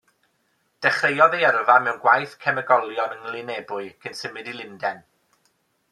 [0.85, 5.07] Dechreuodd ei yrfa mewn gwaith cemegolion yng Nglyn Ebwy, cyn symud i Lundain.